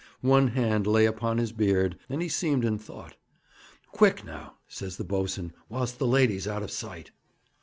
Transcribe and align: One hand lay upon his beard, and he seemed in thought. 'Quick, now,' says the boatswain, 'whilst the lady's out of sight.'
One 0.23 0.47
hand 0.47 0.87
lay 0.87 1.05
upon 1.05 1.37
his 1.37 1.51
beard, 1.51 1.95
and 2.09 2.23
he 2.23 2.27
seemed 2.27 2.65
in 2.65 2.79
thought. 2.79 3.17
'Quick, 3.91 4.25
now,' 4.25 4.55
says 4.67 4.97
the 4.97 5.03
boatswain, 5.03 5.53
'whilst 5.69 5.99
the 5.99 6.07
lady's 6.07 6.47
out 6.47 6.63
of 6.63 6.71
sight.' 6.71 7.11